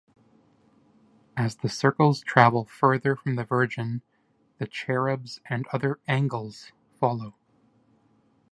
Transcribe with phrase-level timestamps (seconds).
[1.37, 4.01] As the circles travel further from the Virgin
[4.57, 7.35] the Cherubs and other angles follow.